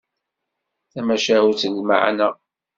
D 0.85 0.89
tamacahut 0.93 1.61
n 1.67 1.73
lmeɛna. 1.79 2.29